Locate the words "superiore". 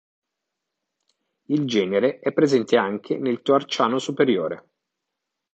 3.99-4.69